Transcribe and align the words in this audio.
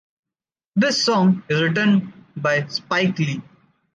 This 0.75 1.05
song 1.05 1.43
was 1.47 1.61
writen 1.61 2.11
by 2.35 2.65
Spike 2.65 3.19
Lee. 3.19 3.39